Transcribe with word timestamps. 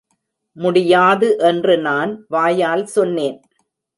முடியாது 0.57 1.27
என்று 1.41 1.75
நான் 1.77 2.25
வாயால் 2.27 2.85
சொன்னேன். 2.85 3.37